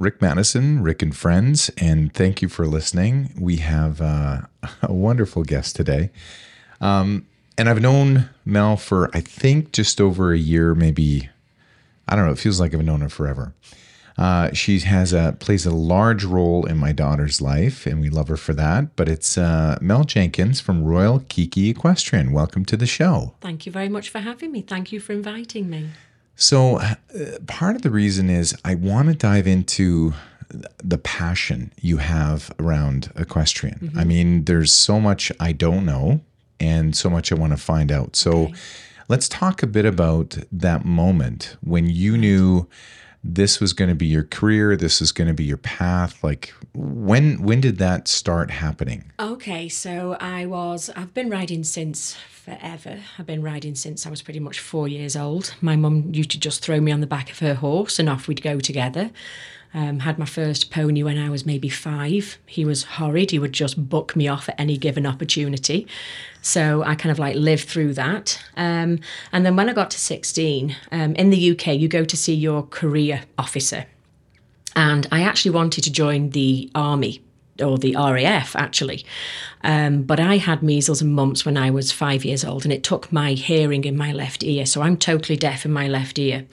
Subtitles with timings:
[0.00, 3.34] Rick Maddison, Rick and Friends, and thank you for listening.
[3.38, 4.40] We have uh,
[4.82, 6.08] a wonderful guest today.
[6.80, 7.26] Um,
[7.58, 11.28] and I've known Mel for, I think, just over a year, maybe,
[12.08, 13.52] I don't know, it feels like I've known her forever.
[14.16, 18.28] Uh, she has a plays a large role in my daughter's life, and we love
[18.28, 18.96] her for that.
[18.96, 22.32] But it's uh, Mel Jenkins from Royal Kiki Equestrian.
[22.32, 23.34] Welcome to the show.
[23.42, 24.62] Thank you very much for having me.
[24.62, 25.90] Thank you for inviting me.
[26.40, 26.94] So, uh,
[27.46, 30.14] part of the reason is I want to dive into
[30.82, 33.78] the passion you have around equestrian.
[33.78, 33.98] Mm-hmm.
[33.98, 36.22] I mean, there's so much I don't know
[36.58, 38.16] and so much I want to find out.
[38.16, 38.54] So, okay.
[39.08, 42.66] let's talk a bit about that moment when you knew
[43.22, 46.52] this was going to be your career this is going to be your path like
[46.74, 52.98] when when did that start happening okay so i was i've been riding since forever.
[53.18, 55.54] I've been riding since I was pretty much four years old.
[55.60, 58.28] My mum used to just throw me on the back of her horse and off
[58.28, 59.10] we'd go together.
[59.72, 62.38] Um, had my first pony when I was maybe five.
[62.44, 63.30] He was horrid.
[63.30, 65.86] He would just buck me off at any given opportunity.
[66.42, 68.42] So I kind of like lived through that.
[68.56, 68.98] Um,
[69.30, 72.34] and then when I got to 16, um, in the UK, you go to see
[72.34, 73.86] your career officer.
[74.74, 77.22] And I actually wanted to join the army
[77.60, 79.04] or the RAF actually.
[79.62, 82.82] Um, but I had measles and mumps when I was five years old, and it
[82.82, 84.64] took my hearing in my left ear.
[84.64, 86.46] So I'm totally deaf in my left ear.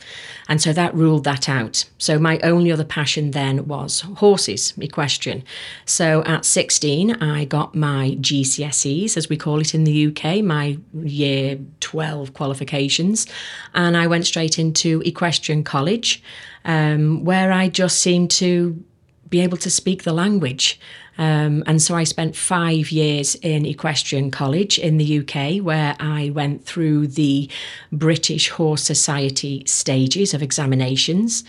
[0.50, 1.86] And so that ruled that out.
[1.98, 5.44] So my only other passion then was horses, equestrian.
[5.86, 10.78] So at 16, I got my GCSEs, as we call it in the UK, my
[10.94, 13.26] year 12 qualifications.
[13.74, 16.22] And I went straight into equestrian college,
[16.66, 18.84] um, where I just seemed to
[19.30, 20.80] be able to speak the language.
[21.18, 26.30] Um, and so I spent five years in Equestrian College in the UK, where I
[26.30, 27.50] went through the
[27.92, 31.44] British Horse Society stages of examinations.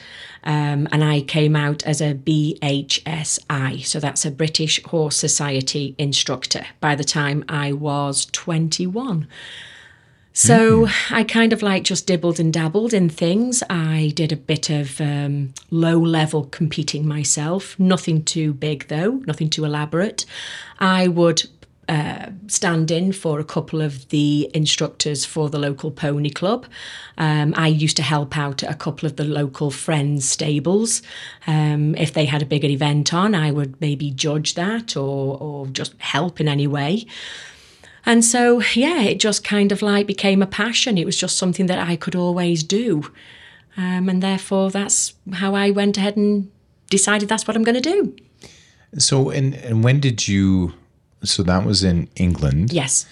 [0.45, 6.65] Um, and I came out as a BHSI, so that's a British Horse Society instructor
[6.81, 9.29] by the time I was 21.
[10.33, 11.15] So mm-hmm.
[11.15, 13.62] I kind of like just dibbled and dabbled in things.
[13.69, 19.50] I did a bit of um, low level competing myself, nothing too big though, nothing
[19.50, 20.25] too elaborate.
[20.78, 21.49] I would
[21.88, 26.67] uh, stand in for a couple of the instructors for the local pony club.
[27.17, 31.00] Um, I used to help out at a couple of the local friends' stables.
[31.47, 35.67] Um, if they had a bigger event on, I would maybe judge that or, or
[35.69, 37.06] just help in any way.
[38.08, 40.96] And so, yeah, it just kind of like became a passion.
[40.96, 43.02] It was just something that I could always do.
[43.76, 46.50] Um, and therefore, that's how I went ahead and
[46.88, 48.16] decided that's what I'm going to do.
[48.96, 50.72] So, and, and when did you?
[51.22, 52.72] So that was in England.
[52.72, 53.06] Yes.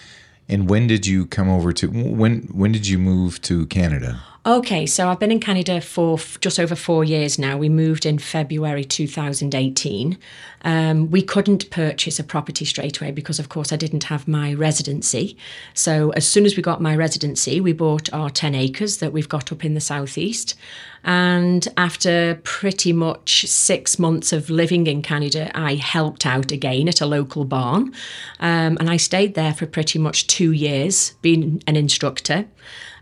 [0.48, 1.88] And when did you come over to?
[1.88, 4.22] When when did you move to Canada?
[4.46, 7.56] Okay, so I've been in Canada for f- just over four years now.
[7.56, 10.16] We moved in February 2018.
[10.62, 14.54] Um, we couldn't purchase a property straight away because, of course, I didn't have my
[14.54, 15.36] residency.
[15.74, 19.28] So, as soon as we got my residency, we bought our 10 acres that we've
[19.28, 20.54] got up in the southeast.
[21.02, 27.00] And after pretty much six months of living in Canada, I helped out again at
[27.00, 27.92] a local barn.
[28.38, 32.46] Um, and I stayed there for pretty much two years, being an instructor.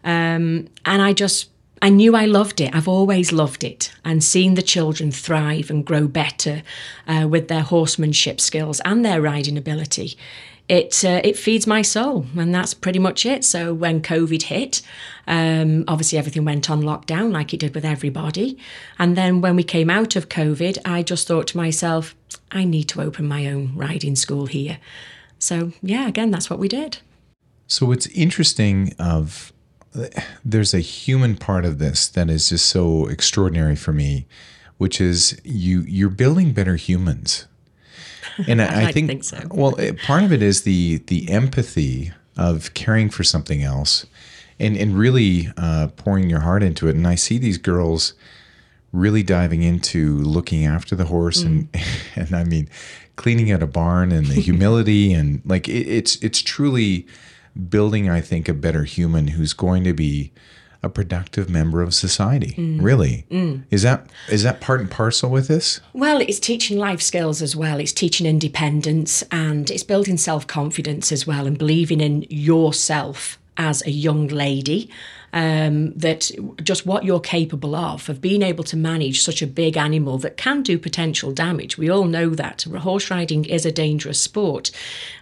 [0.04, 1.50] Um, and I just,
[1.82, 2.74] I knew I loved it.
[2.74, 3.92] I've always loved it.
[4.04, 6.62] And seeing the children thrive and grow better
[7.06, 10.16] uh, with their horsemanship skills and their riding ability,
[10.68, 13.44] it uh, it feeds my soul, and that's pretty much it.
[13.44, 14.80] So when COVID hit,
[15.26, 18.56] um, obviously everything went on lockdown like it did with everybody,
[18.98, 22.14] and then when we came out of COVID, I just thought to myself,
[22.50, 24.78] I need to open my own riding school here.
[25.38, 26.98] So yeah, again, that's what we did.
[27.66, 29.52] So it's interesting of
[30.44, 34.26] there's a human part of this that is just so extraordinary for me,
[34.78, 37.46] which is you you're building better humans.
[38.48, 39.40] And I, I think, think so.
[39.50, 44.06] well, part of it is the the empathy of caring for something else,
[44.58, 46.96] and and really uh, pouring your heart into it.
[46.96, 48.14] And I see these girls
[48.92, 51.46] really diving into looking after the horse, mm.
[51.46, 51.68] and
[52.16, 52.68] and I mean,
[53.16, 57.06] cleaning out a barn, and the humility, and like it, it's it's truly
[57.68, 60.32] building, I think, a better human who's going to be
[60.84, 62.54] a productive member of society.
[62.58, 62.82] Mm.
[62.82, 63.64] Really, mm.
[63.70, 65.80] is that is that part and parcel with this?
[65.92, 67.80] Well, it's teaching life skills as well.
[67.80, 73.84] It's teaching independence and it's building self confidence as well, and believing in yourself as
[73.86, 74.90] a young lady.
[75.34, 76.30] Um, that
[76.62, 80.36] just what you're capable of, of being able to manage such a big animal that
[80.36, 81.76] can do potential damage.
[81.76, 82.62] We all know that.
[82.62, 84.70] Horse riding is a dangerous sport.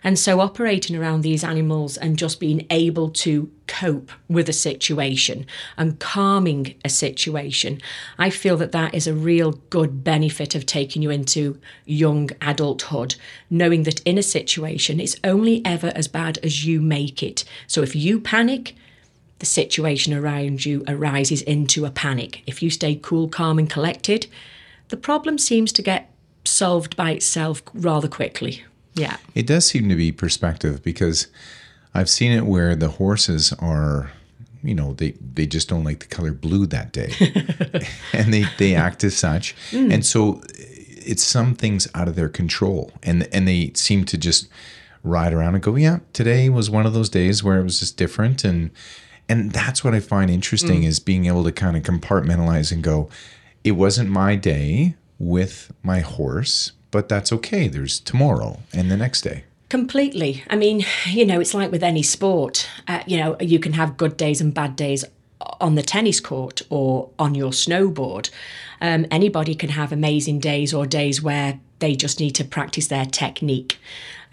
[0.05, 5.47] And so operating around these animals and just being able to cope with a situation
[5.79, 7.81] and calming a situation,
[8.19, 13.15] I feel that that is a real good benefit of taking you into young adulthood,
[13.49, 17.45] knowing that in a situation it's only ever as bad as you make it.
[17.67, 18.75] So if you panic,
[19.43, 22.45] the situation around you arises into a panic.
[22.47, 24.29] If you stay cool, calm, and collected,
[24.87, 26.09] the problem seems to get
[26.45, 28.63] solved by itself rather quickly.
[28.95, 29.17] Yeah.
[29.35, 31.27] It does seem to be perspective because
[31.93, 34.13] I've seen it where the horses are,
[34.63, 37.13] you know, they, they just don't like the color blue that day.
[38.13, 39.57] and they, they act as such.
[39.73, 39.93] Mm.
[39.93, 42.93] And so it's some things out of their control.
[43.03, 44.47] And and they seem to just
[45.03, 47.97] ride around and go, Yeah, today was one of those days where it was just
[47.97, 48.71] different and
[49.33, 50.87] and that's what I find interesting mm.
[50.87, 53.09] is being able to kind of compartmentalize and go,
[53.65, 57.67] it wasn't my day with my horse, but that's okay.
[57.67, 59.45] There's tomorrow and the next day.
[59.71, 60.45] Completely.
[60.51, 62.69] I mean, you know, it's like with any sport.
[62.87, 65.03] Uh, you know, you can have good days and bad days
[65.61, 68.31] on the tennis court or on your snowboard.
[68.81, 73.07] Um, anybody can have amazing days or days where they just need to practice their
[73.07, 73.79] technique.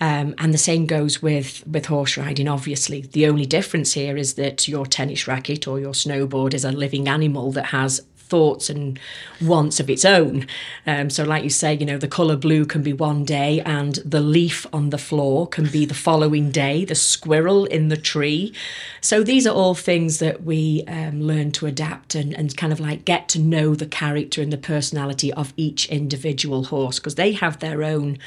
[0.02, 3.02] Um, and the same goes with, with horse riding, obviously.
[3.02, 7.10] The only difference here is that your tennis racket or your snowboard is a living
[7.10, 9.00] animal that has thoughts and
[9.42, 10.48] wants of its own.
[10.86, 13.96] Um, so, like you say, you know, the colour blue can be one day, and
[14.06, 18.54] the leaf on the floor can be the following day, the squirrel in the tree.
[19.02, 22.80] So, these are all things that we um, learn to adapt and, and kind of
[22.80, 27.32] like get to know the character and the personality of each individual horse because they
[27.34, 28.18] have their own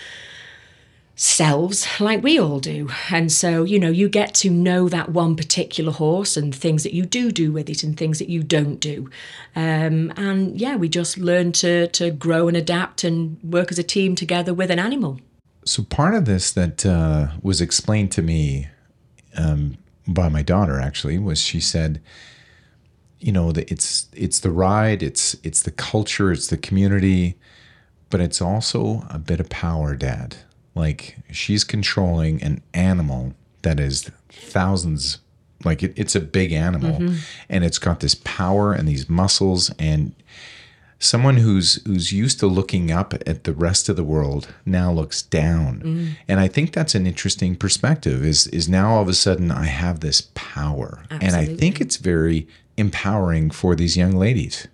[1.15, 2.89] selves like we all do.
[3.11, 6.95] And so, you know, you get to know that one particular horse and things that
[6.95, 9.11] you do do with it and things that you don't do.
[9.55, 13.83] Um, and yeah, we just learn to, to grow and adapt and work as a
[13.83, 15.21] team together with an animal.
[15.65, 18.69] So, part of this that uh, was explained to me
[19.37, 22.03] um, by my daughter actually was she said,
[23.21, 27.39] you know, that it's it's the ride, it's it's the culture, it's the community,
[28.11, 30.37] but it's also a bit of power, Dad
[30.75, 35.19] like she's controlling an animal that is thousands
[35.65, 37.17] like it, it's a big animal mm-hmm.
[37.49, 40.15] and it's got this power and these muscles and
[40.99, 45.23] someone who's who's used to looking up at the rest of the world now looks
[45.23, 46.17] down mm.
[46.29, 49.67] and i think that's an interesting perspective is is now all of a sudden i
[49.67, 51.27] have this power Absolutely.
[51.27, 52.47] and i think it's very
[52.77, 54.69] empowering for these young ladies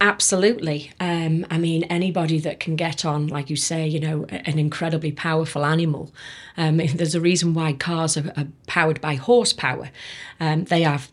[0.00, 0.92] Absolutely.
[1.00, 5.10] Um, I mean, anybody that can get on, like you say, you know, an incredibly
[5.10, 6.12] powerful animal.
[6.56, 9.90] Um, there's a reason why cars are, are powered by horsepower.
[10.38, 11.10] Um, they have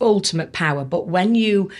[0.00, 0.84] ultimate power.
[0.84, 1.70] But when you,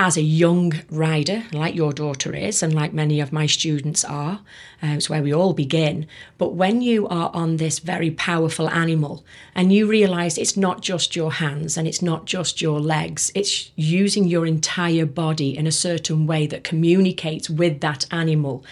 [0.00, 4.40] as a young rider, like your daughter is, and like many of my students are,
[4.82, 6.06] uh, it's where we all begin.
[6.38, 9.22] But when you are on this very powerful animal
[9.54, 13.70] and you realize it's not just your hands and it's not just your legs, it's
[13.76, 18.64] using your entire body in a certain way that communicates with that animal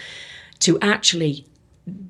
[0.61, 1.45] to actually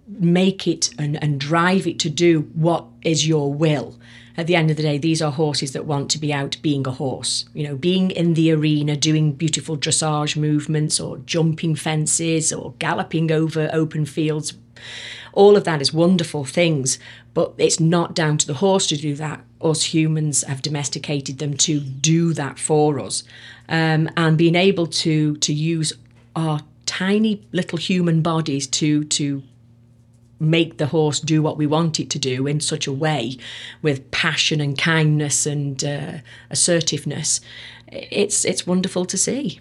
[0.08, 4.00] make it and, and drive it to do what is your will
[4.40, 6.88] at the end of the day, these are horses that want to be out being
[6.88, 7.44] a horse.
[7.54, 13.32] You know, being in the arena, doing beautiful dressage movements or jumping fences or galloping
[13.32, 14.54] over open fields.
[15.34, 17.00] All of that is wonderful things,
[17.34, 19.44] but it's not down to the horse to do that.
[19.62, 23.26] Us humans have domesticated them to do that for us.
[23.68, 25.92] Um, and being able to to use
[26.36, 29.44] our tiny little human bodies to to
[30.40, 33.38] make the horse do what we want it to do in such a way
[33.82, 36.14] with passion and kindness and uh,
[36.50, 37.42] assertiveness.
[37.88, 39.60] It's it's wonderful to see.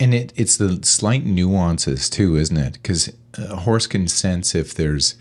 [0.00, 2.74] And it, it's the slight nuances too isn't it?
[2.74, 5.16] Because a horse can sense if there's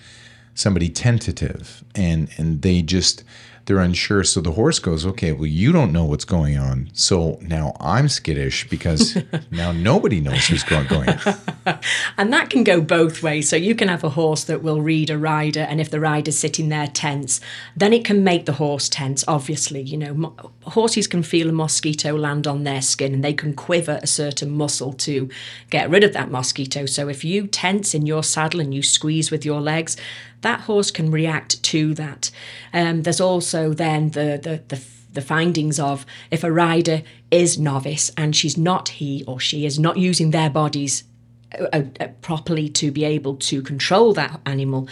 [0.53, 3.23] somebody tentative and and they just
[3.67, 4.23] they're unsure.
[4.23, 6.89] So the horse goes, okay, well, you don't know what's going on.
[6.93, 9.17] So now I'm skittish because
[9.51, 11.09] now nobody knows who's going, going.
[12.17, 13.49] and that can go both ways.
[13.49, 16.37] So you can have a horse that will read a rider, and if the rider's
[16.37, 17.41] sitting there tense,
[17.75, 19.81] then it can make the horse tense, obviously.
[19.81, 23.53] You know, mo- horses can feel a mosquito land on their skin and they can
[23.53, 25.29] quiver a certain muscle to
[25.69, 26.85] get rid of that mosquito.
[26.85, 29.97] So if you tense in your saddle and you squeeze with your legs,
[30.41, 32.31] that horse can react to that.
[32.73, 37.01] Um, there's also then the, the, the the findings of if a rider
[37.31, 41.05] is novice and she's not he or she is not using their bodies
[41.53, 44.87] uh, uh, properly to be able to control that animal,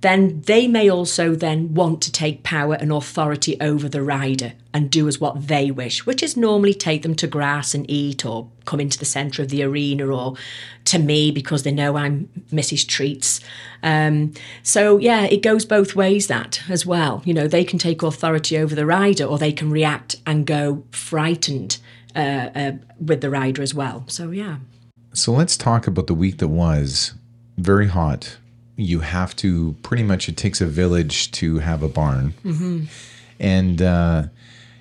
[0.00, 4.90] then they may also then want to take power and authority over the rider and
[4.90, 8.48] do as what they wish, which is normally take them to grass and eat or
[8.64, 10.34] come into the centre of the arena or
[10.84, 12.86] to me because they know I'm Mrs.
[12.86, 13.40] Treats.
[13.82, 17.20] Um, so yeah, it goes both ways that as well.
[17.24, 20.84] You know, they can take authority over the rider or they can react and go
[20.92, 21.78] frightened
[22.14, 22.72] uh, uh,
[23.04, 24.04] with the rider as well.
[24.06, 24.58] So yeah.
[25.18, 27.14] So let's talk about the week that was
[27.56, 28.38] very hot
[28.78, 32.84] you have to pretty much it takes a village to have a barn, mm-hmm.
[33.40, 34.22] and uh,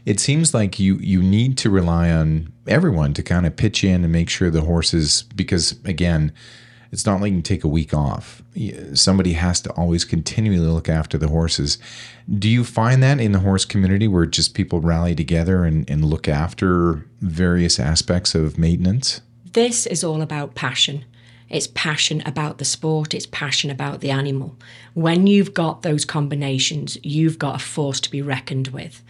[0.05, 4.03] it seems like you you need to rely on everyone to kind of pitch in
[4.03, 6.31] and make sure the horses because again.
[6.89, 8.41] It's not like you can take a week off.
[8.93, 11.77] Somebody has to always continually look after the horses.
[12.39, 16.05] Do you find that in the horse community where just people rally together and, and
[16.05, 19.19] look after various aspects of maintenance?
[19.53, 21.05] This is all about passion.
[21.49, 24.57] It's passion about the sport, it's passion about the animal.
[24.93, 29.01] When you've got those combinations, you've got a force to be reckoned with.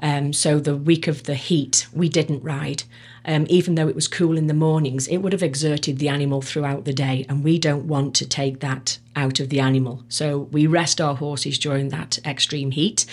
[0.00, 2.82] Um, so the week of the heat, we didn't ride.
[3.26, 6.42] Um, even though it was cool in the mornings, it would have exerted the animal
[6.42, 10.02] throughout the day, and we don't want to take that out of the animal.
[10.08, 13.06] So we rest our horses during that extreme heat.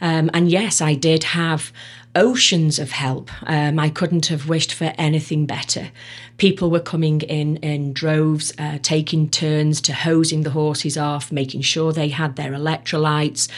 [0.00, 1.72] Um, and yes, I did have
[2.14, 3.30] oceans of help.
[3.48, 5.90] Um, I couldn't have wished for anything better.
[6.38, 11.62] People were coming in in droves, uh, taking turns to hosing the horses off, making
[11.62, 13.48] sure they had their electrolytes.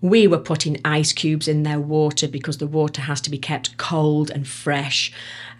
[0.00, 3.76] We were putting ice cubes in their water because the water has to be kept
[3.76, 5.12] cold and fresh.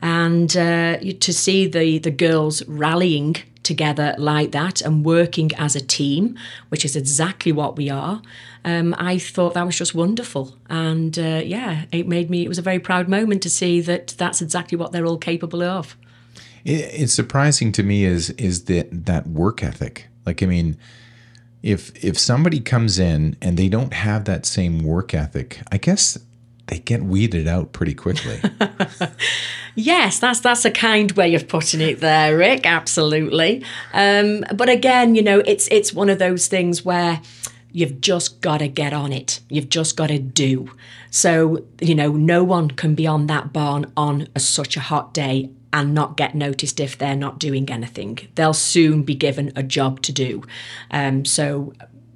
[0.02, 5.80] And uh, to see the, the girls rallying together like that and working as a
[5.80, 6.36] team,
[6.68, 8.22] which is exactly what we are,
[8.64, 10.56] um, I thought that was just wonderful.
[10.68, 14.14] And uh, yeah, it made me, it was a very proud moment to see that
[14.18, 15.96] that's exactly what they're all capable of.
[16.64, 20.08] it's surprising to me is is that that work ethic.
[20.24, 20.76] Like I mean,
[21.62, 26.18] if if somebody comes in and they don't have that same work ethic, I guess
[26.66, 28.40] they get weeded out pretty quickly.
[29.74, 32.66] yes, that's that's a kind way of putting it there, Rick.
[32.66, 33.64] Absolutely.
[33.92, 37.20] Um, but again, you know, it's it's one of those things where
[37.72, 39.40] you've just got to get on it.
[39.48, 40.70] You've just got to do.
[41.10, 45.12] So you know, no one can be on that barn on a, such a hot
[45.12, 48.18] day and not get noticed if they're not doing anything.
[48.34, 50.42] They'll soon be given a job to do.
[50.90, 51.72] Um, so,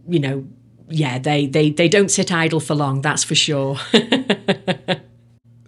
[0.07, 0.47] you know,
[0.88, 3.79] yeah, they, they, they don't sit idle for long, that's for sure.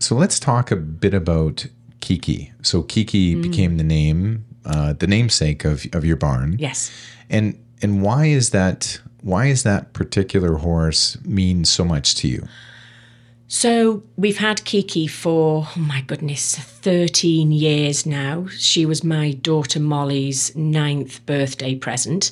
[0.08, 1.66] so let's talk a bit about
[2.00, 2.50] Kiki.
[2.62, 3.42] So Kiki mm.
[3.42, 6.56] became the name, uh, the namesake of, of your barn.
[6.58, 6.90] Yes.
[7.28, 12.48] And and why is that why is that particular horse mean so much to you?
[13.50, 18.46] So we've had Kiki for, oh my goodness, 13 years now.
[18.48, 22.30] She was my daughter Molly's ninth birthday present.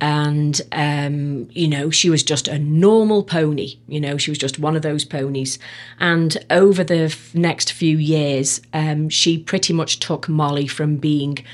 [0.00, 3.76] And, um, you know, she was just a normal pony.
[3.88, 5.58] You know, she was just one of those ponies.
[6.00, 11.44] And over the f- next few years, um, she pretty much took Molly from being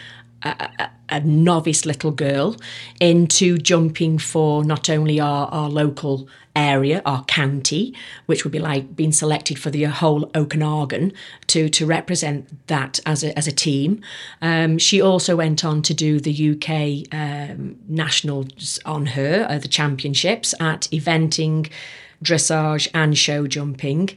[0.44, 2.56] a, a, novice little girl
[3.00, 7.94] into jumping for not only our, our local area, our county,
[8.26, 11.12] which would be like being selected for the whole Okanagan
[11.46, 14.02] to, to represent that as a, as a team.
[14.42, 19.68] Um, she also went on to do the UK um, nationals on her, uh, the
[19.68, 21.70] championships at eventing,
[22.22, 24.10] dressage, and show jumping.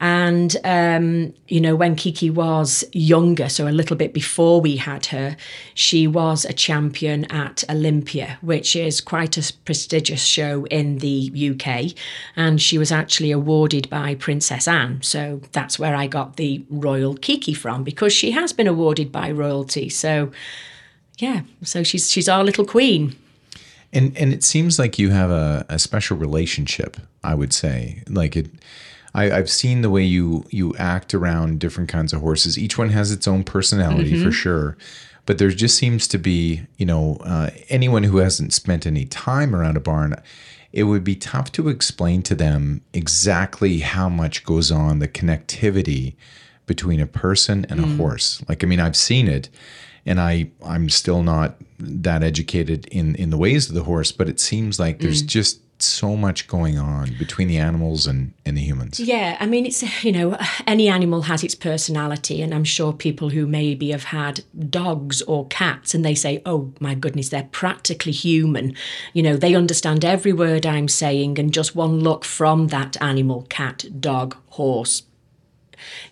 [0.00, 5.06] And, um, you know, when Kiki was younger, so a little bit before we had
[5.06, 5.36] her,
[5.74, 11.92] she was a champion at Olympia, which is quite a prestigious show in the UK.
[12.34, 15.02] And she was actually awarded by Princess Anne.
[15.02, 19.30] So that's where I got the Royal Kiki from, because she has been awarded by
[19.30, 19.90] royalty.
[19.90, 20.32] So,
[21.18, 23.16] yeah, so she's, she's our little queen.
[23.92, 28.02] And, and it seems like you have a, a special relationship, I would say.
[28.08, 28.46] Like it,
[29.14, 32.58] I, have seen the way you you act around different kinds of horses.
[32.58, 34.24] Each one has its own personality mm-hmm.
[34.24, 34.76] for sure,
[35.26, 39.54] but there just seems to be, you know, uh, anyone who hasn't spent any time
[39.54, 40.14] around a barn,
[40.72, 46.14] it would be tough to explain to them exactly how much goes on, the connectivity
[46.66, 47.84] between a person and mm.
[47.84, 48.42] a horse.
[48.48, 49.48] Like, I mean, I've seen it,
[50.06, 54.28] and I I'm still not that educated in in the ways of the horse, but
[54.28, 55.26] it seems like there's mm.
[55.26, 59.00] just so much going on between the animals and, and the humans.
[59.00, 62.42] Yeah, I mean, it's, you know, any animal has its personality.
[62.42, 66.72] And I'm sure people who maybe have had dogs or cats and they say, oh
[66.80, 68.74] my goodness, they're practically human.
[69.12, 73.46] You know, they understand every word I'm saying, and just one look from that animal
[73.48, 75.02] cat, dog, horse,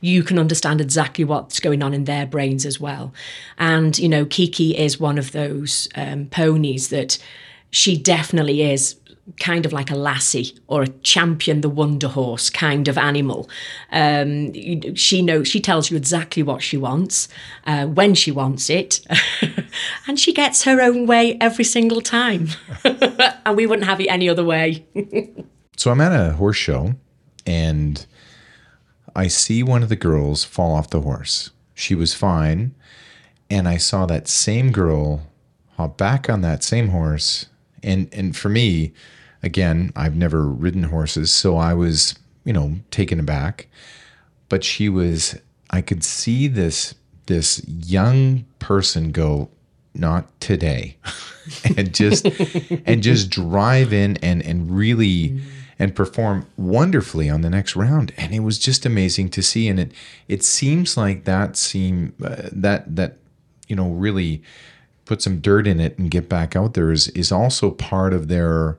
[0.01, 3.13] you can understand exactly what's going on in their brains as well.
[3.59, 7.19] And, you know, Kiki is one of those um, ponies that
[7.71, 8.97] she definitely is
[9.39, 13.49] kind of like a lassie or a champion the wonder horse kind of animal.
[13.93, 14.53] Um,
[14.95, 17.29] she knows she tells you exactly what she wants
[17.67, 19.01] uh, when she wants it
[20.07, 22.49] and she gets her own way every single time.
[23.47, 24.85] And we wouldn't have it any other way.
[25.77, 26.95] So i'm at a horse show
[27.47, 28.05] and
[29.15, 31.51] i see one of the girls fall off the horse.
[31.73, 32.75] She was fine
[33.49, 35.23] and i saw that same girl
[35.77, 37.47] hop back on that same horse.
[37.83, 38.93] And and for me
[39.43, 42.15] again, I've never ridden horses, so I was,
[42.45, 43.69] you know, taken aback.
[44.49, 45.39] But she was
[45.71, 46.95] I could see this
[47.27, 49.51] this young person go,
[49.95, 50.97] not today.
[51.77, 52.27] and just
[52.87, 55.41] and just drive in and and really
[55.79, 59.79] and perform wonderfully on the next round and it was just amazing to see and
[59.79, 59.93] it
[60.27, 63.17] it seems like that seem uh, that that
[63.69, 64.43] you know really
[65.05, 68.29] put some dirt in it and get back out there is is also part of
[68.29, 68.77] their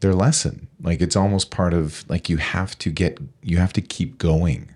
[0.00, 0.68] their lesson.
[0.80, 4.70] Like it's almost part of like you have to get you have to keep going.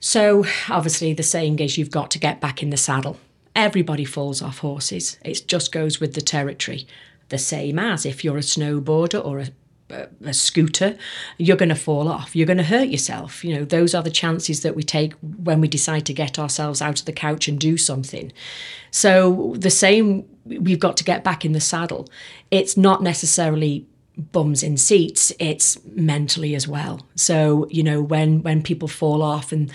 [0.00, 3.18] So obviously the saying is you've got to get back in the saddle.
[3.56, 5.18] Everybody falls off horses.
[5.24, 6.86] It just goes with the territory.
[7.30, 9.48] The same as if you're a snowboarder or a
[9.90, 10.96] a, scooter,
[11.38, 12.34] you're going to fall off.
[12.34, 13.44] You're going to hurt yourself.
[13.44, 16.80] You know, those are the chances that we take when we decide to get ourselves
[16.80, 18.32] out of the couch and do something.
[18.90, 22.08] So, the same, we've got to get back in the saddle.
[22.50, 23.86] It's not necessarily
[24.16, 27.06] bums in seats it's mentally as well.
[27.16, 29.72] So you know when when people fall off and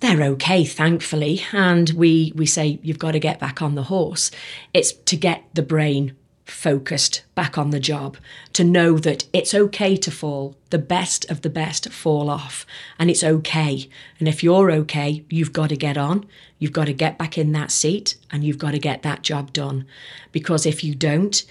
[0.00, 4.30] they're okay thankfully and we we say you've got to get back on the horse
[4.74, 6.14] it's to get the brain
[6.44, 8.18] focused back on the job
[8.52, 12.66] to know that it's okay to fall the best of the best fall off
[12.98, 13.88] and it's okay.
[14.18, 16.26] And if you're okay you've got to get on
[16.58, 19.52] you've got to get back in that seat and you've got to get that job
[19.52, 19.86] done.
[20.32, 21.44] Because if you don't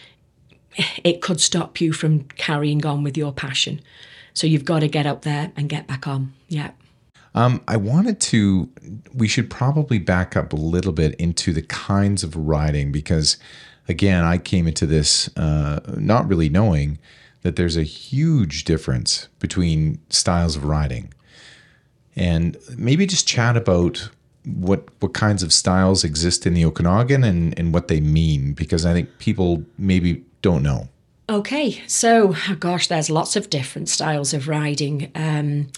[1.04, 3.82] it could stop you from carrying on with your passion.
[4.34, 6.34] So you've got to get up there and get back on.
[6.48, 6.72] Yeah.
[7.36, 8.70] Um, I wanted to,
[9.14, 13.38] we should probably back up a little bit into the kinds of riding because,
[13.88, 17.00] again, I came into this uh, not really knowing
[17.42, 21.14] that there's a huge difference between styles of riding.
[22.16, 24.10] And maybe just chat about
[24.46, 28.86] what what kinds of styles exist in the Okanagan and, and what they mean because
[28.86, 30.90] I think people maybe don't know?
[31.30, 35.12] Okay, so gosh, there's lots of different styles of riding.
[35.16, 35.70] Um,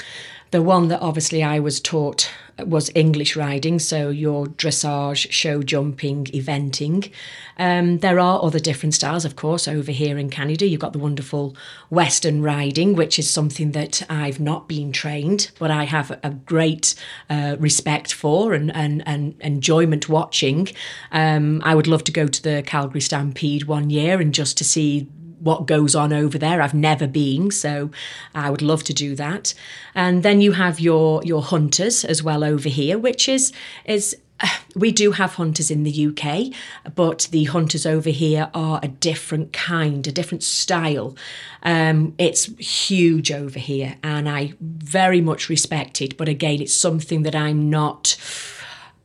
[0.51, 6.25] the one that obviously I was taught was English riding, so your dressage, show jumping,
[6.25, 7.11] eventing.
[7.57, 10.67] Um, there are other different styles, of course, over here in Canada.
[10.67, 11.55] You've got the wonderful
[11.89, 16.95] Western riding, which is something that I've not been trained, but I have a great
[17.29, 20.69] uh, respect for and, and, and enjoyment watching.
[21.11, 24.63] Um, I would love to go to the Calgary Stampede one year and just to
[24.63, 25.07] see
[25.45, 26.59] what goes on over there.
[26.59, 27.91] I've never been, so
[28.33, 29.53] I would love to do that.
[29.93, 33.53] And then you have your your hunters as well over here, which is
[33.85, 34.17] is
[34.75, 36.53] we do have hunters in the UK,
[36.95, 41.15] but the hunters over here are a different kind, a different style.
[41.63, 46.17] Um, it's huge over here, and I very much respect it.
[46.17, 48.17] But again, it's something that I'm not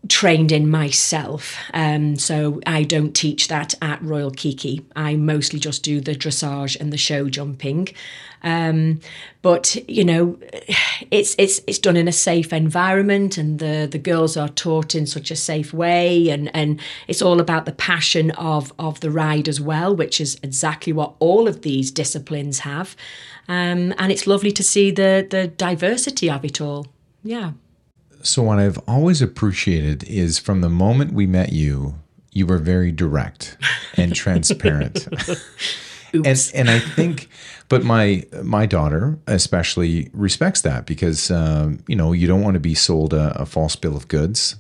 [0.08, 1.56] trained in myself.
[1.74, 4.84] Um, so I don't teach that at Royal Kiki.
[4.96, 7.88] I mostly just do the dressage and the show jumping.
[8.42, 9.00] Um,
[9.42, 10.38] but you know,
[11.10, 15.06] it's it's it's done in a safe environment, and the the girls are taught in
[15.06, 19.48] such a safe way, and and it's all about the passion of of the ride
[19.48, 22.96] as well, which is exactly what all of these disciplines have.
[23.48, 26.86] Um, and it's lovely to see the the diversity of it all.
[27.22, 27.52] Yeah.
[28.22, 31.94] So, what I've always appreciated is from the moment we met you,
[32.33, 33.56] you were very direct
[33.96, 35.06] and transparent.
[36.12, 37.28] and and I think,
[37.68, 42.61] but my my daughter especially respects that because um, you know you don't want to
[42.61, 44.56] be sold a, a, false bill of goods.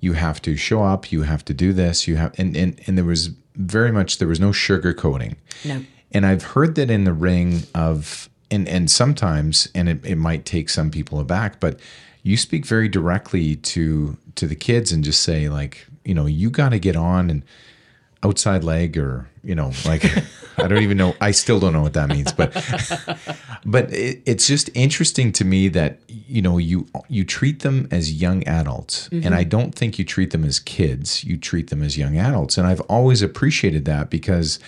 [0.00, 1.10] You have to show up.
[1.10, 2.06] You have to do this.
[2.06, 5.36] You have and and and there was very much there was no sugarcoating.
[5.64, 5.82] No.
[6.12, 10.44] And I've heard that in the ring of and and sometimes and it, it might
[10.44, 11.80] take some people aback, but
[12.26, 16.50] you speak very directly to to the kids and just say like you know you
[16.50, 17.44] got to get on and
[18.24, 20.04] outside leg or you know like
[20.58, 22.52] i don't even know i still don't know what that means but
[23.64, 28.12] but it, it's just interesting to me that you know you you treat them as
[28.12, 29.08] young adults.
[29.10, 29.24] Mm-hmm.
[29.24, 32.58] and i don't think you treat them as kids you treat them as young adults.
[32.58, 34.58] And i've always appreciated that because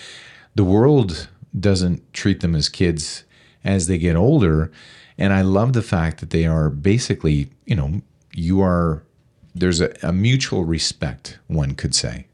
[0.55, 1.27] the world
[1.59, 3.25] doesn't treat them as kids
[3.65, 4.71] as they get older
[5.19, 8.01] and I love the fact that they are basically, you know,
[8.33, 9.03] you are
[9.53, 12.25] there's a, a mutual respect, one could say.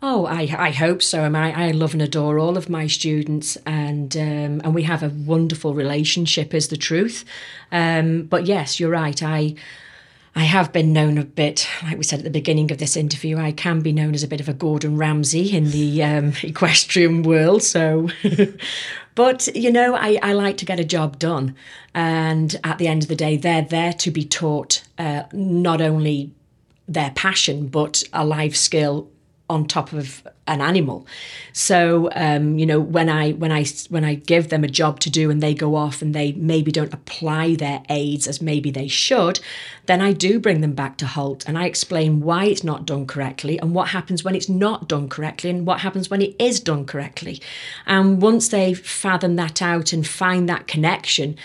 [0.00, 1.22] Oh, I, I hope so.
[1.24, 5.02] I, mean, I, love and adore all of my students, and um, and we have
[5.02, 6.54] a wonderful relationship.
[6.54, 7.24] Is the truth,
[7.72, 9.20] um, but yes, you're right.
[9.20, 9.56] I
[10.38, 13.38] I have been known a bit, like we said at the beginning of this interview,
[13.38, 17.24] I can be known as a bit of a Gordon Ramsay in the um, equestrian
[17.24, 17.64] world.
[17.64, 18.08] So,
[19.16, 21.56] but you know, I, I like to get a job done,
[21.92, 26.30] and at the end of the day, they're there to be taught uh, not only
[26.86, 29.10] their passion but a life skill
[29.50, 31.06] on top of an animal.
[31.52, 35.10] So um, you know when I when I when I give them a job to
[35.10, 38.88] do and they go off and they maybe don't apply their aids as maybe they
[38.88, 39.40] should,
[39.86, 43.06] then I do bring them back to halt and I explain why it's not done
[43.06, 46.60] correctly and what happens when it's not done correctly and what happens when it is
[46.60, 47.40] done correctly.
[47.86, 51.36] And once they fathom that out and find that connection,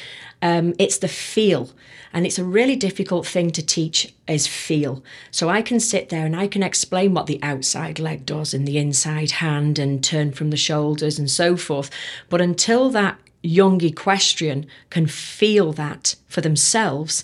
[0.42, 1.70] um, it's the feel
[2.14, 5.04] and it's a really difficult thing to teach is feel.
[5.32, 8.68] So I can sit there and I can explain what the outside leg does and
[8.68, 8.93] the inside
[9.32, 11.90] hand and turn from the shoulders and so forth.
[12.30, 17.24] But until that young equestrian can feel that for themselves,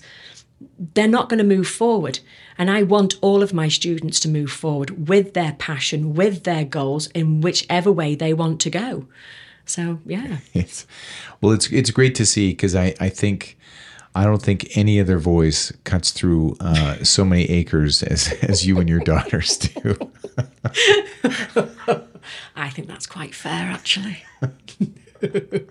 [0.94, 2.20] they're not going to move forward.
[2.58, 6.66] And I want all of my students to move forward with their passion, with their
[6.66, 9.08] goals, in whichever way they want to go.
[9.66, 10.40] So yeah.
[11.42, 13.58] Well, it's it's great to see because I I think
[14.16, 18.80] I don't think any other voice cuts through uh, so many acres as, as you
[18.80, 19.96] and your daughters do.
[22.56, 24.24] I think that's quite fair, actually.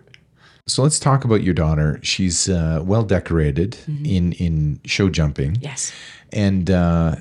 [0.67, 2.01] so let's talk about your daughter.
[2.03, 4.07] She's uh, well decorated mm-hmm.
[4.07, 5.59] in in show jumping.
[5.61, 5.93] Yes.
[6.33, 7.17] And uh,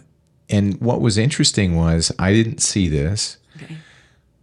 [0.49, 3.77] and what was interesting was I didn't see this, okay.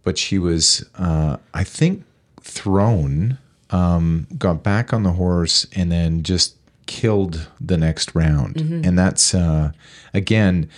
[0.03, 2.03] but she was uh, I think
[2.41, 3.37] thrown,
[3.71, 6.55] um, got back on the horse, and then just
[6.85, 8.55] killed the next round.
[8.55, 8.81] Mm-hmm.
[8.85, 9.71] And that's, uh,
[10.13, 10.69] again,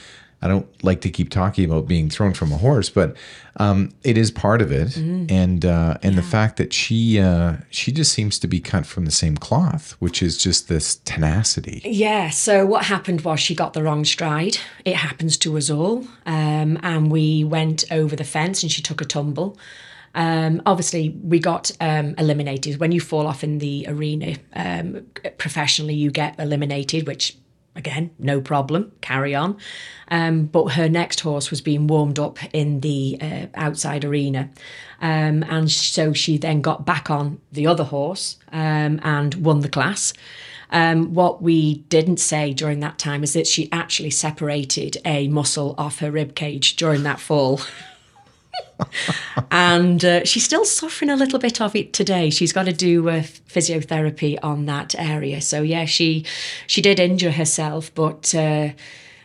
[0.41, 3.17] I don't like to keep talking about being thrown from a horse, but
[3.57, 5.25] um, it is part of it, mm-hmm.
[5.33, 6.21] and uh, and yeah.
[6.21, 9.95] the fact that she uh, she just seems to be cut from the same cloth,
[9.97, 11.81] which is just this tenacity.
[11.83, 12.29] Yeah.
[12.29, 14.59] So what happened was she got the wrong stride.
[14.85, 19.01] It happens to us all, um, and we went over the fence, and she took
[19.01, 19.57] a tumble.
[20.15, 22.79] Um, obviously, we got um, eliminated.
[22.79, 25.05] When you fall off in the arena um,
[25.37, 27.37] professionally, you get eliminated, which
[27.77, 29.57] again, no problem, carry on.
[30.09, 34.49] Um, but her next horse was being warmed up in the uh, outside arena.
[34.99, 39.69] Um, and so she then got back on the other horse um, and won the
[39.69, 40.11] class.
[40.71, 45.75] Um, what we didn't say during that time is that she actually separated a muscle
[45.77, 47.61] off her rib cage during that fall.
[49.51, 52.29] and uh, she's still suffering a little bit of it today.
[52.29, 55.41] She's got to do uh, physiotherapy on that area.
[55.41, 56.25] So yeah, she
[56.67, 58.33] she did injure herself, but.
[58.33, 58.69] Uh,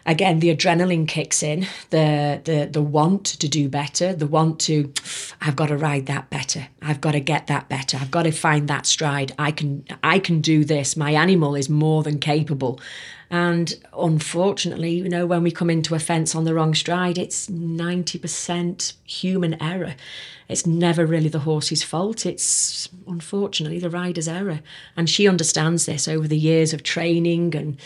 [0.07, 4.93] again the adrenaline kicks in the the the want to do better the want to
[5.41, 8.33] i've got to ride that better i've got to get that better i've got to
[8.33, 12.81] find that stride i can i can do this my animal is more than capable
[13.33, 17.47] and unfortunately, you know, when we come into a fence on the wrong stride, it's
[17.49, 19.95] 90% human error.
[20.51, 22.27] It's never really the horse's fault.
[22.27, 24.61] It's unfortunately the rider's error.
[24.99, 27.79] And she understands this over the years of training and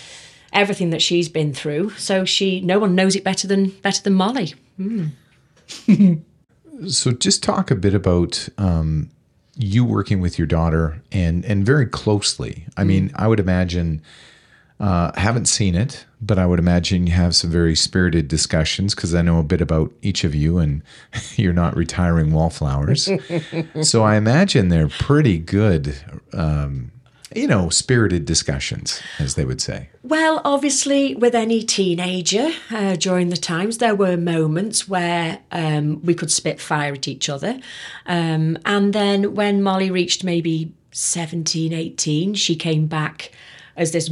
[0.53, 1.91] everything that she's been through.
[1.91, 4.55] So she no one knows it better than better than Molly.
[4.79, 5.11] Mm.
[6.89, 9.11] so just talk a bit about um,
[9.57, 12.67] you working with your daughter and and very closely.
[12.77, 12.87] I mm.
[12.87, 14.03] mean, I would imagine
[14.79, 19.15] uh, haven't seen it, but I would imagine you have some very spirited discussions because
[19.15, 20.83] I know a bit about each of you, and
[21.37, 23.09] you're not retiring wallflowers.
[23.83, 25.97] so I imagine they're pretty good,
[26.33, 26.93] um,
[27.35, 29.89] you know, spirited discussions, as they would say.
[30.03, 36.15] Well, obviously, with any teenager uh, during the times, there were moments where um, we
[36.15, 37.59] could spit fire at each other.
[38.07, 43.33] Um, and then when Molly reached maybe 17, 18, she came back
[43.77, 44.11] as this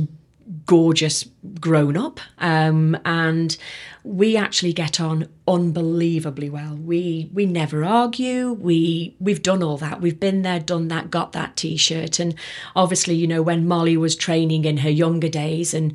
[0.67, 1.25] gorgeous
[1.61, 3.57] grown up um, and
[4.03, 6.77] we actually get on unbelievably well.
[6.77, 8.53] We we never argue.
[8.53, 10.03] We we've done all that.
[10.03, 12.19] We've been there done that got that t-shirt.
[12.19, 12.35] And
[12.77, 15.95] obviously you know when molly was training in her younger days and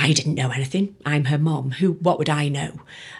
[0.00, 0.94] I didn't know anything.
[1.04, 1.72] I'm her mom.
[1.72, 1.94] Who?
[1.94, 2.70] What would I know?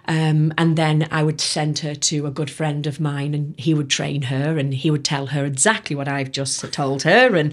[0.07, 3.75] Um, and then I would send her to a good friend of mine, and he
[3.75, 7.35] would train her, and he would tell her exactly what I've just told her.
[7.35, 7.53] And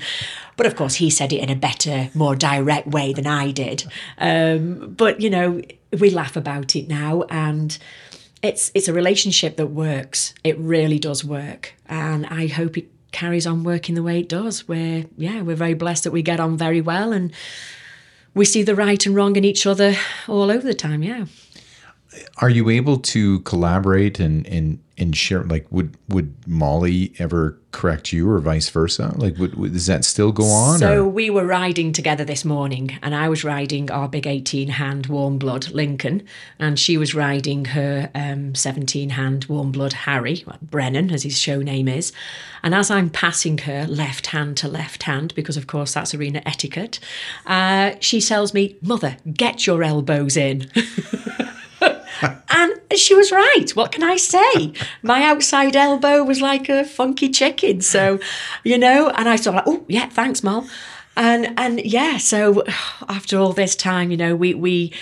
[0.58, 3.86] but of course, he said it in a better, more direct way than I did.
[4.20, 5.60] Um, but you know,
[6.00, 7.76] we laugh about it now, and
[8.44, 10.36] it's it's a relationship that works.
[10.44, 14.68] It really does work, and I hope it carries on working the way it does.
[14.68, 17.34] We're yeah, we're very blessed that we get on very well and
[18.36, 19.96] we see the right and wrong in each other
[20.28, 21.02] all over the time.
[21.02, 21.26] Yeah.
[22.38, 25.44] Are you able to collaborate and and and share?
[25.44, 29.14] Like, would would Molly ever correct you, or vice versa?
[29.18, 30.80] Like, would, would does that still go on?
[30.80, 31.10] So or?
[31.10, 35.38] we were riding together this morning, and I was riding our big 18 hand warm
[35.38, 36.24] blood Lincoln,
[36.60, 41.62] and she was riding her um, 17 hand warm blood Harry, Brennan, as his show
[41.62, 42.12] name is.
[42.64, 46.42] And as I'm passing her left hand to left hand, because of course that's arena
[46.46, 47.00] etiquette,
[47.46, 50.72] uh, she tells me, Mother, get your elbows in.
[52.22, 53.70] and she was right.
[53.76, 54.74] What can I say?
[55.02, 57.82] My outside elbow was like a funky chicken.
[57.82, 58.20] So,
[58.64, 60.70] you know, and I thought, oh yeah, thanks, Mom.
[61.18, 62.64] And and yeah, so
[63.08, 64.94] after all this time, you know, we we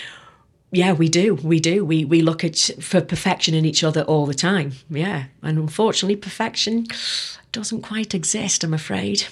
[0.71, 1.35] yeah, we do.
[1.35, 1.85] We do.
[1.85, 4.73] We we look at for perfection in each other all the time.
[4.89, 5.25] Yeah.
[5.41, 6.87] And unfortunately perfection
[7.51, 9.25] doesn't quite exist, I'm afraid.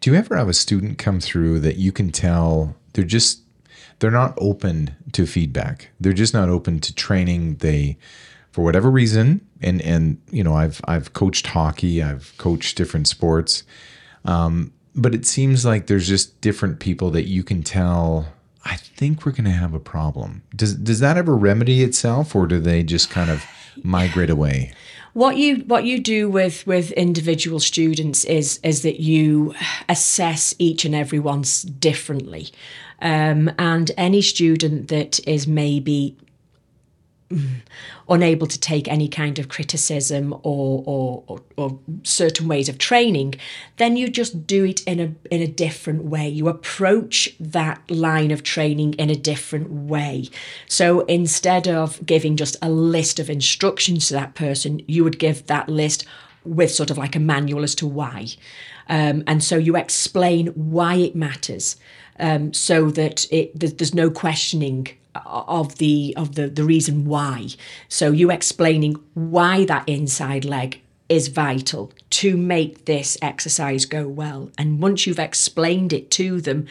[0.00, 3.41] Do you ever have a student come through that you can tell they're just
[4.02, 5.90] they're not open to feedback.
[6.00, 7.58] They're just not open to training.
[7.58, 7.96] They,
[8.50, 13.62] for whatever reason, and and you know, I've I've coached hockey, I've coached different sports,
[14.24, 18.26] um, but it seems like there's just different people that you can tell.
[18.64, 20.42] I think we're going to have a problem.
[20.54, 23.44] Does does that ever remedy itself, or do they just kind of
[23.84, 24.72] migrate away?
[25.12, 29.54] What you what you do with with individual students is is that you
[29.88, 32.48] assess each and every one's differently.
[33.00, 36.16] Um, and any student that is maybe
[38.08, 43.34] unable to take any kind of criticism or, or, or, or, certain ways of training,
[43.76, 46.28] then you just do it in a in a different way.
[46.28, 50.28] You approach that line of training in a different way.
[50.66, 55.46] So instead of giving just a list of instructions to that person, you would give
[55.46, 56.04] that list
[56.44, 58.26] with sort of like a manual as to why.
[58.88, 61.76] Um, and so you explain why it matters
[62.18, 67.48] um, so that it there's no questioning of the of the the reason why.
[67.88, 74.50] So you explaining why that inside leg is vital to make this exercise go well.
[74.56, 76.66] And once you've explained it to them,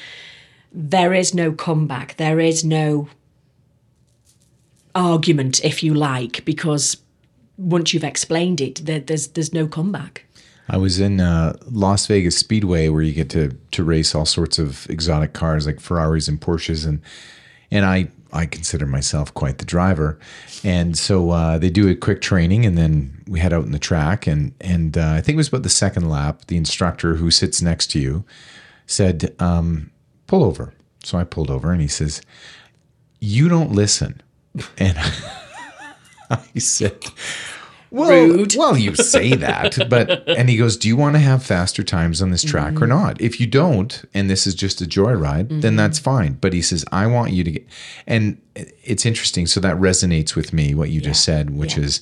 [0.72, 2.18] there is no comeback.
[2.18, 3.08] There is no
[4.96, 6.98] argument, if you like, because
[7.58, 10.26] once you've explained it, there, there's there's no comeback.
[10.70, 14.58] I was in uh, Las Vegas Speedway where you get to to race all sorts
[14.58, 17.02] of exotic cars like Ferraris and Porsches and
[17.70, 20.18] and I I consider myself quite the driver,
[20.64, 23.80] and so uh, they do a quick training and then we head out in the
[23.80, 26.44] track and and uh, I think it was about the second lap.
[26.48, 28.26] The instructor who sits next to you
[28.86, 29.92] said, um,
[30.28, 32.22] "Pull over." So I pulled over and he says,
[33.20, 34.22] "You don't listen,"
[34.78, 34.98] and
[36.30, 37.04] I said.
[37.94, 38.56] Well, Rude.
[38.58, 42.22] well, you say that, but and he goes, "Do you want to have faster times
[42.22, 42.84] on this track Mm-hmm.
[42.84, 43.20] or not?
[43.20, 46.86] If you don't, and this is just a joyride, then that's fine." But he says,
[46.92, 47.68] "I want you to get,"
[48.08, 49.46] and it's interesting.
[49.46, 51.84] So that resonates with me what you just said, which Yeah.
[51.84, 52.02] is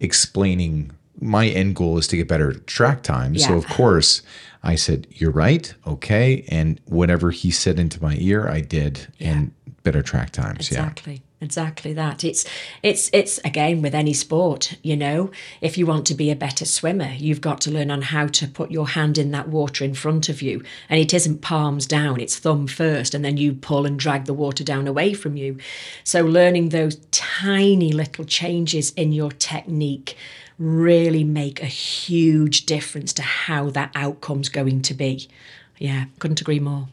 [0.00, 0.90] explaining
[1.20, 3.36] my end goal is to get better track time.
[3.38, 4.22] So of course,
[4.62, 9.52] I said, "You're right, okay," and whatever he said into my ear, I did, and
[9.84, 10.70] better track times.
[10.72, 10.78] Yeah.
[10.80, 11.22] Exactly.
[11.42, 12.22] Exactly that.
[12.22, 12.44] It's
[12.82, 15.30] it's it's again with any sport, you know,
[15.62, 18.46] if you want to be a better swimmer, you've got to learn on how to
[18.46, 20.62] put your hand in that water in front of you.
[20.90, 24.34] And it isn't palms down, it's thumb first and then you pull and drag the
[24.34, 25.56] water down away from you.
[26.04, 30.18] So learning those tiny little changes in your technique
[30.58, 35.26] really make a huge difference to how that outcome's going to be.
[35.78, 36.88] Yeah, couldn't agree more.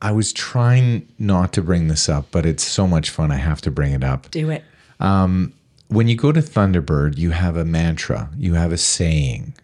[0.00, 3.32] I was trying not to bring this up, but it's so much fun.
[3.32, 4.30] I have to bring it up.
[4.30, 4.64] Do it.
[5.00, 5.52] Um,
[5.88, 9.54] when you go to Thunderbird, you have a mantra, you have a saying.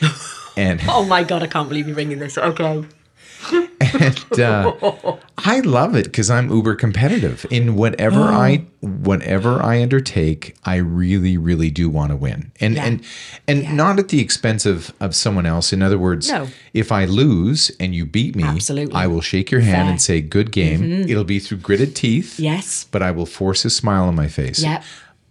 [0.56, 2.36] and Oh my god, I can't believe you're bringing this.
[2.36, 2.84] Okay.
[3.98, 10.56] and uh, I love it because I'm uber competitive in whatever I whatever I undertake.
[10.64, 12.84] I really, really do want to win, and Yeah.
[12.86, 13.02] and
[13.48, 15.72] and not at the expense of of someone else.
[15.72, 16.48] In other words, No.
[16.74, 18.94] if I lose and you beat me, Absolutely.
[18.94, 19.80] I will shake your hand Fair.
[19.82, 19.90] Mm-hmm.
[19.90, 22.86] and say, "Good game." It'll be through gritted teeth, Yes.
[22.90, 24.62] but I will force a smile on my face.
[24.62, 24.82] Yep.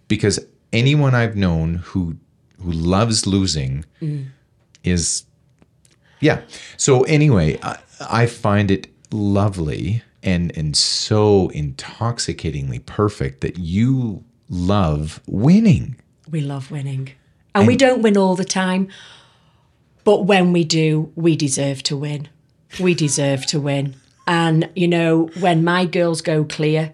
[0.08, 0.40] because
[0.72, 2.16] anyone I've known who
[2.62, 4.26] who loves losing Mm.
[4.84, 5.24] is
[6.20, 6.40] yeah.
[6.76, 15.20] So anyway, I, I find it lovely and and so intoxicatingly perfect that you love
[15.26, 15.96] winning.
[16.30, 17.12] We love winning.
[17.54, 18.88] And, we don't win all the time,
[20.04, 22.28] but when we do, we deserve to win.
[22.78, 23.96] We deserve to win.
[24.28, 26.92] And, you know, when my girls go clear,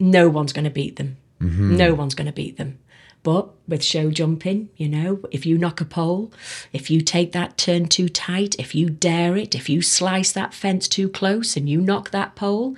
[0.00, 1.16] no one's going to beat them.
[1.40, 1.76] Mm-hmm.
[1.76, 2.78] No one's going to beat them.
[3.24, 6.30] But with show jumping, you know, if you knock a pole,
[6.72, 10.54] if you take that turn too tight, if you dare it, if you slice that
[10.54, 12.76] fence too close and you knock that pole,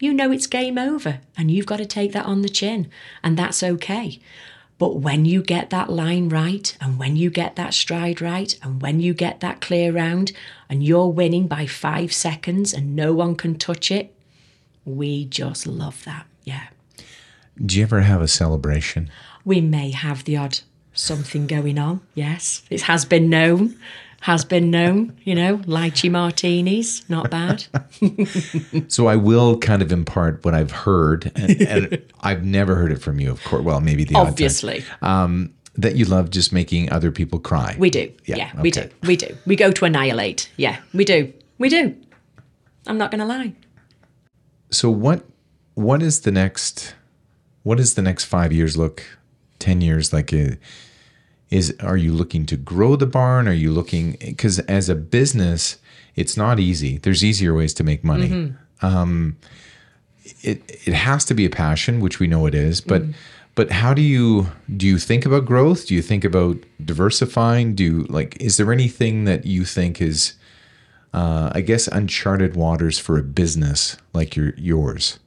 [0.00, 2.90] you know it's game over and you've got to take that on the chin,
[3.22, 4.20] and that's okay.
[4.78, 8.82] But when you get that line right, and when you get that stride right, and
[8.82, 10.32] when you get that clear round,
[10.68, 14.12] and you're winning by five seconds and no one can touch it,
[14.84, 16.26] we just love that.
[16.42, 16.66] Yeah.
[17.64, 19.08] Do you ever have a celebration?
[19.44, 20.60] We may have the odd
[20.92, 22.00] something going on.
[22.14, 23.76] Yes, it has been known.
[24.20, 27.66] Has been known, you know, lychee martinis, not bad.
[28.88, 33.02] So I will kind of impart what I've heard, and, and I've never heard it
[33.02, 33.62] from you, of course.
[33.62, 34.14] Well, maybe the.
[34.14, 37.76] Obviously, um, that you love just making other people cry.
[37.78, 38.10] we do.
[38.24, 38.88] Yeah, Yeah, we do.
[39.02, 39.36] We do.
[39.44, 40.50] We go to annihilate.
[40.56, 41.30] Yeah, we do.
[41.58, 41.94] We do.
[42.86, 43.52] I'm not going to lie.
[44.70, 45.24] so what?
[45.74, 46.94] What is the next?
[47.62, 49.02] What is the next five years look?
[49.64, 50.32] Ten years like?
[50.32, 50.56] uh
[51.50, 53.46] is are you looking to grow the barn?
[53.46, 55.78] Are you looking because as a business,
[56.16, 56.98] it's not easy.
[56.98, 58.28] There's easier ways to make money.
[58.82, 59.36] Um,
[60.42, 63.02] it it has to be a passion, which we know it is, but.
[63.56, 65.86] But how do you do you think about growth?
[65.86, 67.76] Do you think about diversifying?
[67.76, 70.34] Do you, like is there anything that you think is
[71.12, 75.20] uh, I guess uncharted waters for a business like your yours?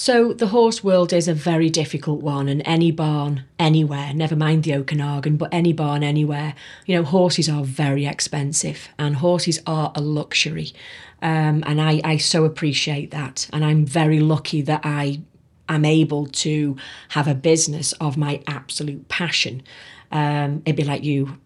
[0.00, 4.62] So the horse world is a very difficult one, and any barn anywhere, never mind
[4.62, 6.54] the Okanagan, but any barn anywhere,
[6.86, 10.72] you know, horses are very expensive, and horses are a luxury,
[11.20, 15.20] um, and I, I so appreciate that, and I'm very lucky that I
[15.68, 16.76] am able to
[17.08, 19.64] have a business of my absolute passion.
[20.12, 21.38] Um, it'd be like you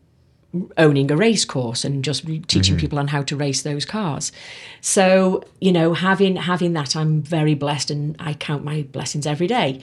[0.76, 4.32] owning a race course and just teaching people on how to race those cars.
[4.80, 9.46] So you know, having having that, I'm very blessed, and I count my blessings every
[9.46, 9.80] day.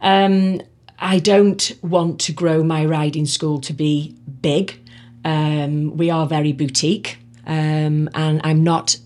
[0.00, 0.60] Um,
[0.98, 4.78] I don't want to grow my riding school to be big.
[5.24, 8.96] Um, we are very boutique, um, and I'm not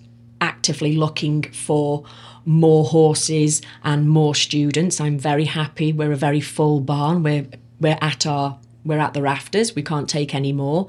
[0.41, 2.05] actively looking for
[2.45, 5.01] more horses and more students.
[5.01, 5.93] I'm very happy.
[5.93, 7.23] We're a very full barn.
[7.23, 7.47] We're
[7.81, 9.75] we're at our we're at the rafters.
[9.75, 10.87] We can't take any more.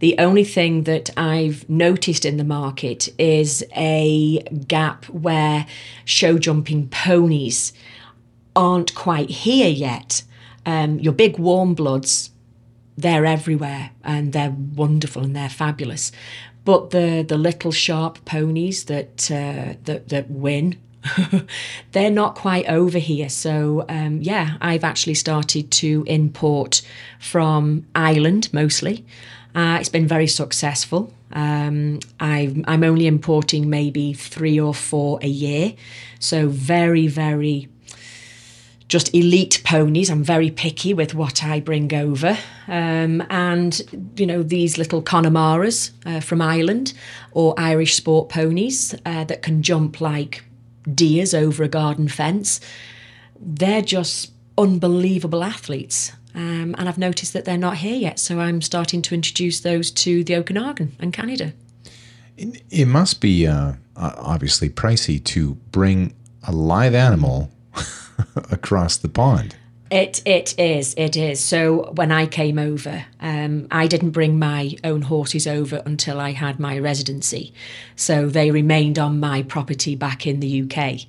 [0.00, 5.66] The only thing that I've noticed in the market is a gap where
[6.04, 7.72] show jumping ponies
[8.56, 10.22] aren't quite here yet.
[10.66, 12.30] Um, your big warm bloods,
[12.96, 16.12] they're everywhere and they're wonderful and they're fabulous.
[16.64, 20.78] But the the little sharp ponies that uh, that that win,
[21.92, 23.28] they're not quite over here.
[23.28, 26.82] So um, yeah, I've actually started to import
[27.18, 29.04] from Ireland mostly.
[29.54, 31.12] Uh, it's been very successful.
[31.32, 35.74] Um, I've, I'm only importing maybe three or four a year,
[36.18, 37.68] so very very
[38.88, 40.10] just elite ponies.
[40.10, 42.36] I'm very picky with what I bring over.
[42.68, 43.80] Um, and,
[44.16, 46.92] you know, these little Connemara's uh, from Ireland
[47.32, 50.44] or Irish sport ponies uh, that can jump like
[50.92, 52.60] deers over a garden fence.
[53.38, 56.12] They're just unbelievable athletes.
[56.34, 58.18] Um, and I've noticed that they're not here yet.
[58.18, 61.52] So I'm starting to introduce those to the Okanagan and Canada.
[62.36, 67.50] It must be uh, obviously pricey to bring a live animal
[68.50, 69.54] across the pond.
[69.94, 71.38] It it is it is.
[71.38, 76.32] So when I came over, um, I didn't bring my own horses over until I
[76.32, 77.54] had my residency,
[77.94, 81.02] so they remained on my property back in the UK.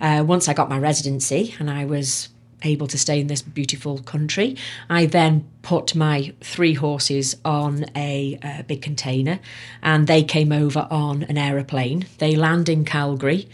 [0.00, 2.28] Uh, once I got my residency and I was
[2.64, 4.56] able to stay in this beautiful country,
[4.90, 9.38] I then put my three horses on a, uh big container,
[9.80, 12.06] and they came over on an aeroplane.
[12.18, 13.48] They land in Calgary.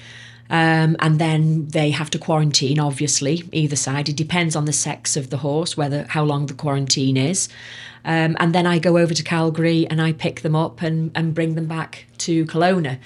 [0.51, 4.09] Um, and then they have to quarantine, obviously, either side.
[4.09, 7.49] It depends on the sex of the horse, whether how long the quarantine is.
[8.05, 11.35] Um, and then I go over to Calgary and I pick them up and, and
[11.35, 12.99] bring them back to Kelowna.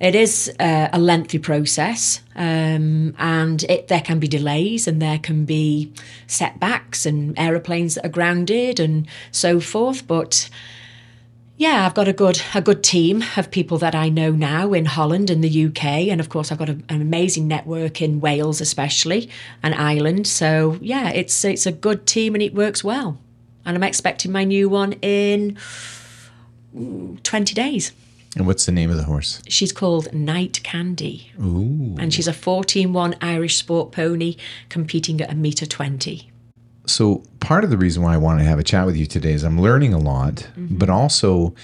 [0.00, 5.18] It is uh, a lengthy process, um, and it, there can be delays, and there
[5.18, 5.92] can be
[6.26, 10.06] setbacks, and aeroplanes that are grounded, and so forth.
[10.06, 10.50] But
[11.56, 14.86] yeah, I've got a good a good team of people that I know now in
[14.86, 18.60] Holland and the UK, and of course I've got a, an amazing network in Wales,
[18.60, 19.30] especially
[19.62, 20.26] and Ireland.
[20.26, 23.18] So yeah, it's it's a good team and it works well.
[23.64, 25.56] And I'm expecting my new one in
[27.22, 27.92] 20 days.
[28.36, 29.40] And what's the name of the horse?
[29.48, 31.94] She's called Night Candy, Ooh.
[31.98, 34.36] and she's a 14-1 Irish sport pony
[34.68, 36.30] competing at a meter 20.
[36.86, 39.32] So part of the reason why I want to have a chat with you today
[39.32, 41.54] is I'm learning a lot, but also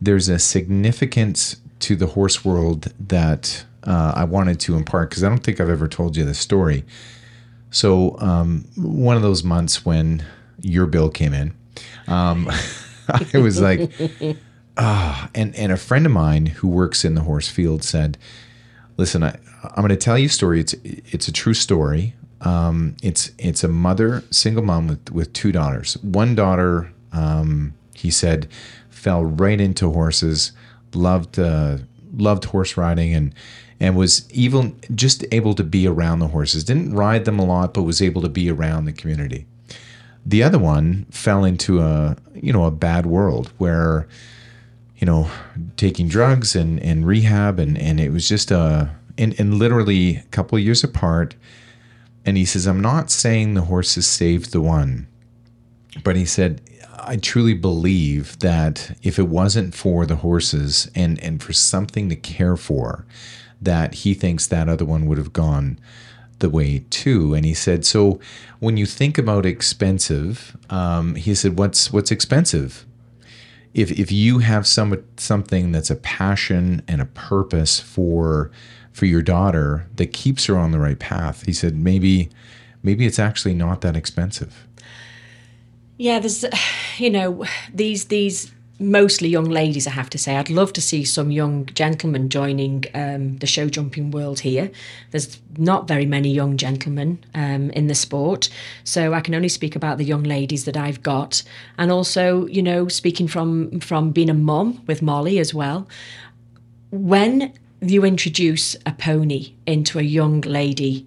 [0.00, 5.28] there's a significance to the horse world that uh, I wanted to impart because I
[5.28, 6.84] don't think I've ever told you this story.
[7.70, 10.24] So um, one of those months when
[10.60, 11.54] your bill came in,
[12.08, 12.50] um,
[13.34, 13.90] I was like,
[14.76, 18.18] ah, and and a friend of mine who works in the horse field said,
[18.96, 20.60] Listen, I, I'm going to tell you a story.
[20.60, 22.14] It's it's a true story.
[22.40, 25.96] Um, it's it's a mother, single mom with with two daughters.
[26.02, 28.48] One daughter, um, he said,
[28.90, 30.52] fell right into horses,
[30.94, 31.78] loved uh,
[32.14, 33.34] loved horse riding, and
[33.80, 36.64] and was even just able to be around the horses.
[36.64, 39.46] Didn't ride them a lot, but was able to be around the community.
[40.24, 44.08] The other one fell into a you know a bad world where
[44.98, 45.30] you know
[45.76, 50.22] taking drugs and and rehab and and it was just a and, and literally a
[50.30, 51.34] couple years apart.
[52.26, 55.06] And he says, I'm not saying the horses saved the one,
[56.02, 56.60] but he said,
[56.98, 62.16] I truly believe that if it wasn't for the horses and, and for something to
[62.16, 63.06] care for,
[63.62, 65.78] that he thinks that other one would have gone
[66.40, 67.32] the way too.
[67.32, 68.20] And he said, so
[68.58, 72.84] when you think about expensive, um, he said, what's what's expensive?
[73.72, 78.50] If if you have some something that's a passion and a purpose for
[78.96, 82.30] for your daughter that keeps her on the right path, he said maybe
[82.82, 84.66] maybe it's actually not that expensive.
[85.98, 86.46] Yeah, there's,
[86.96, 87.44] you know,
[87.74, 89.86] these these mostly young ladies.
[89.86, 93.68] I have to say, I'd love to see some young gentlemen joining um, the show
[93.68, 94.70] jumping world here.
[95.10, 98.48] There's not very many young gentlemen um, in the sport,
[98.84, 101.42] so I can only speak about the young ladies that I've got,
[101.76, 105.86] and also, you know, speaking from from being a mum with Molly as well.
[106.90, 111.06] When you introduce a pony into a young lady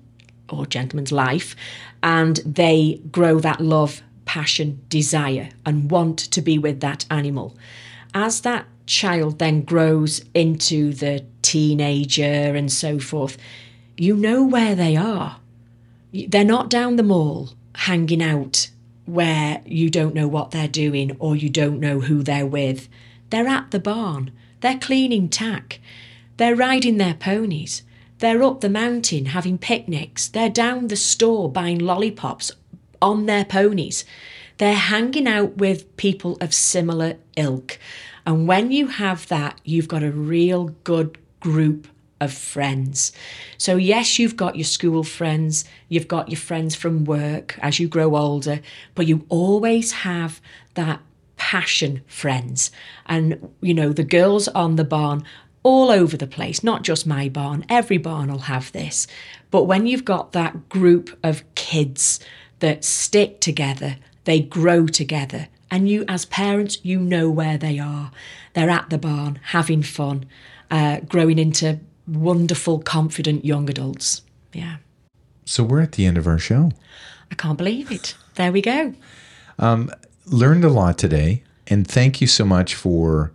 [0.50, 1.56] or gentleman's life,
[2.02, 7.58] and they grow that love passion, desire, and want to be with that animal.
[8.14, 13.38] As that child then grows into the teenager and so forth,
[13.98, 15.40] you know where they are.
[16.12, 18.70] They're not down the mall hanging out
[19.06, 22.88] where you don't know what they're doing or you don't know who they're with.
[23.30, 24.32] They're at the barn.
[24.62, 25.80] They're cleaning tack.
[26.40, 27.84] They're riding their ponies.
[28.20, 30.30] They're up the mountain having picnics.
[30.30, 32.50] They're down the store buying lollipops
[33.02, 34.06] on their ponies.
[34.58, 37.78] They're hanging out with people of similar ilk.
[38.26, 41.90] And when you have that, you've got a real good group
[42.22, 43.12] of friends.
[43.58, 47.90] So, yes, you've got your school friends, you've got your friends from work as you
[47.90, 48.62] grow older,
[48.96, 50.40] but you always have
[50.76, 51.02] that
[51.36, 52.72] passion friends.
[53.08, 55.26] And, you know, the girls on the barn
[55.70, 59.06] all over the place, not just my barn, every barn will have this.
[59.52, 62.20] But when you've got that group of kids
[62.58, 65.48] that stick together, they grow together.
[65.70, 68.10] And you, as parents, you know where they are.
[68.54, 70.26] They're at the barn, having fun,
[70.72, 74.24] uh, growing into wonderful, confident young adults.
[74.52, 74.78] Yeah.
[75.46, 76.72] So we're at the end of our show.
[77.32, 78.16] I can't believe it.
[78.36, 78.96] There we go.
[79.60, 79.92] Um,
[80.26, 83.32] learned a lot today, and thank you so much for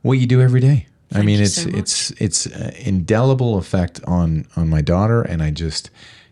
[0.00, 0.86] what you do every day.
[1.14, 5.44] Thank I mean, it's so it's it's uh, indelible effect on on my daughter, and
[5.44, 5.90] I just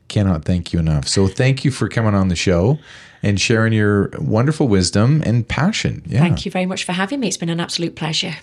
[0.09, 1.07] cannot thank you enough.
[1.07, 2.81] So thank you for coming on the show
[3.23, 6.03] and sharing your wonderful wisdom and passion.
[6.05, 6.19] Yeah.
[6.19, 7.29] Thank you very much for having me.
[7.29, 8.35] It's been an absolute pleasure.